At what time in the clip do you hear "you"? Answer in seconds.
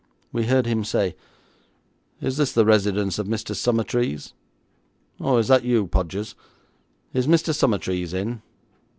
5.63-5.85